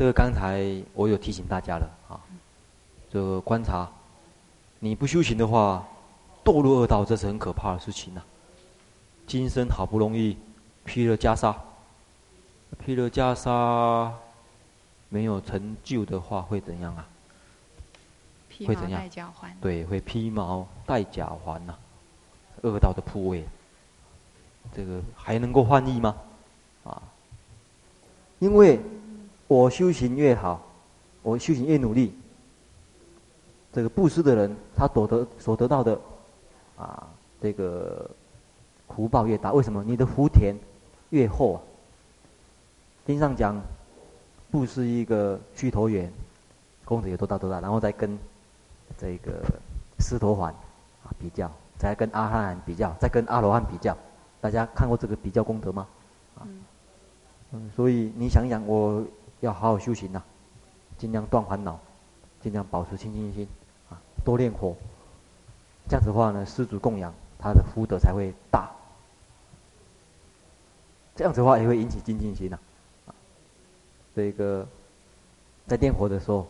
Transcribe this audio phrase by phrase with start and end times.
[0.00, 2.16] 这个刚才我有提醒大家了啊，
[3.10, 3.86] 这个观察，
[4.78, 5.86] 你不修行的话，
[6.42, 8.24] 堕入恶道，这是很可怕的事情呐、啊。
[9.26, 10.38] 今生好不容易
[10.86, 11.54] 披了袈裟，
[12.82, 14.10] 披了袈裟，
[15.10, 17.06] 没有成就的话，会怎样啊？
[18.66, 19.02] 会怎样？
[19.60, 21.78] 对，会披毛戴甲环呐、啊，
[22.62, 23.44] 恶道的铺位，
[24.74, 26.16] 这个还能够换义吗？
[26.84, 27.02] 啊，
[28.38, 28.80] 因为
[29.50, 30.62] 我修行越好，
[31.24, 32.14] 我修行越努力，
[33.72, 35.98] 这个布施的人他所得所得到的，
[36.78, 37.08] 啊，
[37.42, 38.08] 这个
[38.94, 39.52] 福报越大。
[39.52, 39.82] 为什么？
[39.82, 40.54] 你的福田
[41.08, 41.60] 越厚啊。
[43.04, 43.60] 经上讲，
[44.52, 46.08] 布施一个虚陀洹，
[46.84, 48.16] 功德有多大多大，然后再跟。
[48.98, 49.40] 这个
[49.98, 50.52] 斯陀环
[51.04, 53.96] 啊比较，再跟阿含比较，再跟阿罗汉比较，
[54.40, 55.86] 大家看过这个比较功德吗？
[56.36, 56.46] 啊，
[57.52, 59.02] 嗯，所以你想想，我
[59.40, 60.22] 要好好修行呐、
[60.98, 61.78] 尽量断烦恼，
[62.40, 63.48] 尽量保持清净心
[63.88, 64.76] 啊，多练佛，
[65.88, 68.70] 这样子话呢，施主供养他的福德才会大，
[71.16, 72.58] 这样子的话也会引起精进心呐、
[73.06, 73.14] 啊，
[74.14, 74.66] 这个
[75.66, 76.46] 在练佛的时候，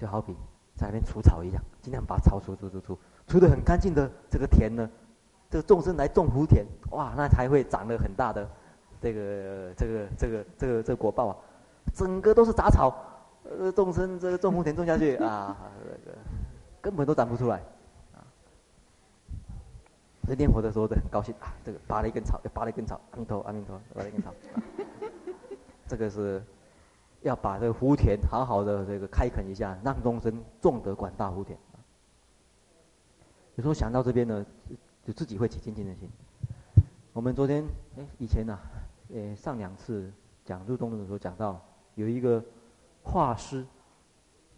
[0.00, 0.34] 就好比。
[0.78, 4.86] 在那边除草一样，尽量把草除除除除，除的很干净的这个田呢，
[5.50, 8.46] 这个众生来种福田，哇，那才会长得很大的
[9.00, 11.36] 这个这个这个这个这个果报啊！
[11.96, 12.94] 整个都是杂草，
[13.42, 16.18] 呃，众生这个种福田种下去啊，这个
[16.82, 17.56] 根本都长不出来
[18.14, 18.20] 啊！
[20.28, 24.62] 在念佛的时候都很高兴啊，这个拔了一根草，又拔了一根草，阿弥陀阿弥陀，拔了一根草，啊、
[25.88, 26.42] 这个是。
[27.22, 31.58] 要把这个福田好好的这个开垦一下，让众生种得广大福田。
[33.56, 34.46] 有时候想到这边呢，
[35.04, 36.08] 就自己会起精进的心。
[37.12, 37.64] 我们昨天
[37.98, 38.60] 哎以前呢、啊，
[39.12, 40.12] 呃上两次
[40.44, 41.60] 讲入中论的时候讲到，
[41.96, 42.42] 有一个
[43.02, 43.66] 画师，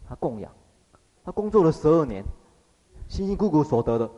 [0.06, 0.52] 他供养，
[1.24, 2.22] 他工作了十二年，
[3.08, 4.10] 辛辛苦苦所得的，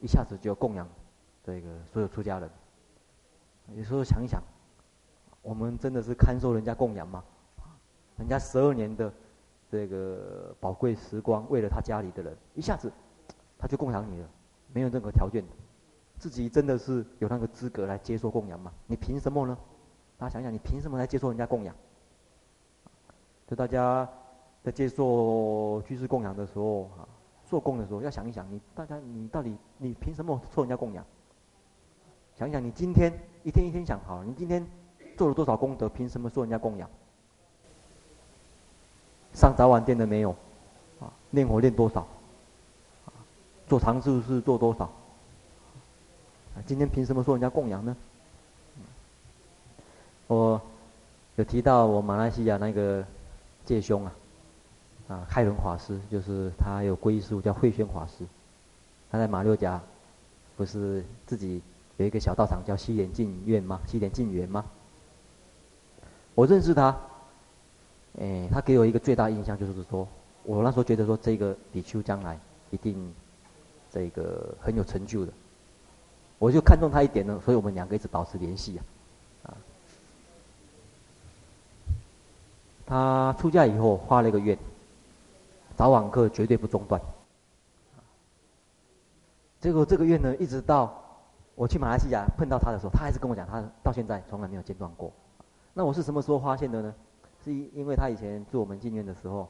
[0.00, 0.86] 一下子就要供养
[1.42, 2.50] 这个所有出家人。
[3.74, 4.40] 有时候想一想。
[5.42, 7.24] 我们真的是看受人家供养吗？
[8.18, 9.10] 人家十二年的
[9.70, 12.92] 这个宝贵时光，为了他家里的人，一下子
[13.58, 14.28] 他就供养你了，
[14.74, 15.42] 没有任何条件，
[16.18, 18.70] 自己真的是有那个资格来接受供养吗？
[18.86, 19.56] 你凭什么呢？
[20.20, 21.74] 大家想想，你凭什么来接受人家供养？
[23.48, 24.06] 就大家
[24.62, 27.08] 在接受居士供养的时候啊，
[27.48, 31.02] 做供的时候要想一想，你大家你到底你凭什么受人家供养？
[32.36, 33.10] 想想，你今天
[33.44, 34.64] 一天一天想好，你今天。
[35.16, 35.86] 做了多少功德？
[35.86, 36.88] 凭什么受人家供养？
[39.34, 40.30] 上早晚殿的没有？
[40.98, 42.06] 啊，念佛念多少？
[43.68, 44.84] 做长住是做多少？
[44.84, 47.94] 啊，今天凭什么受人家供养呢？
[50.26, 50.58] 我
[51.40, 53.02] 有提到我马来西亚那个
[53.64, 54.12] 介兄啊，
[55.08, 58.26] 啊，开伦法师，就是他有皈依师父叫慧宣法师，
[59.10, 59.80] 他在马六甲，
[60.54, 61.62] 不是自己
[61.96, 63.80] 有一个小道场叫西莲净院吗？
[63.86, 64.66] 西莲净园吗？
[66.34, 66.94] 我认识他，
[68.20, 70.06] 哎，他给我一个最大印象就是说，
[70.42, 72.38] 我那时候觉得说这个比丘将来
[72.70, 73.14] 一定
[73.90, 75.32] 这个很有成就的，
[76.38, 78.84] 我就看中他一点呢，所以我们两个一直保持联系啊，啊，
[82.90, 84.58] 他出家以后发了一个愿，
[85.76, 87.00] 早晚课绝对不中断，
[89.60, 90.92] 结果这个愿呢，一直到
[91.54, 95.12] 我去马来西亚碰到他的时候，他还是跟我讲，他到现在从来没有间断过。
[95.72, 96.92] 那我是什么时候发现的呢？
[97.44, 99.46] 是因因为他以前住我们静院的时候，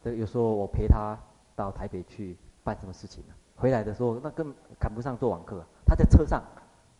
[0.00, 1.18] 这有时候我陪他
[1.56, 3.24] 到台北去办什么事情，
[3.56, 6.40] 回来的时候那更赶不上做网课，他在车上，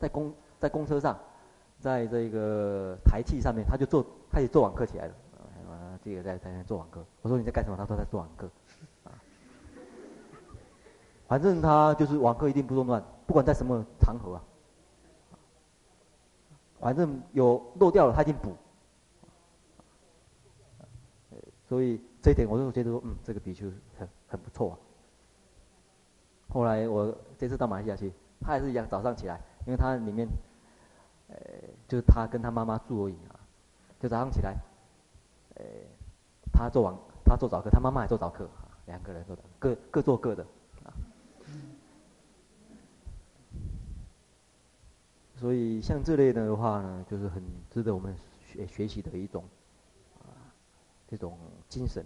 [0.00, 1.16] 在公在公车上，
[1.84, 4.02] 在这个台器上面，他就做
[4.32, 5.14] 开始做网课起来了。
[5.68, 7.04] 啊，这个在在做网课。
[7.20, 7.76] 我说你在干什么？
[7.76, 8.48] 他说在做网课。
[9.04, 9.12] 啊，
[11.28, 14.42] 反正他就是网课一定不中断，不管在什么场合啊。
[16.80, 18.56] 反正有漏掉了，他一定补。
[21.68, 24.78] 所以这一点我就觉得说，嗯，这个比丘很很不错啊。
[26.48, 28.10] 后来我这次到马来西亚去，
[28.40, 30.26] 他还是一样早上起来，因为他里面，
[31.28, 31.36] 呃，
[31.88, 33.40] 就是他跟他妈妈住而已啊，
[34.00, 34.56] 就早上起来，
[35.56, 35.64] 呃，
[36.52, 36.94] 他做晚，
[37.24, 38.48] 他做早课，他妈妈也做早课，
[38.86, 40.44] 两个人做的，各各做各的
[40.84, 40.92] 啊。
[45.36, 48.14] 所以像这类的话呢，就是很值得我们
[48.46, 49.44] 学学习的一种
[50.22, 50.52] 啊，
[51.08, 51.36] 这种
[51.68, 52.04] 精神。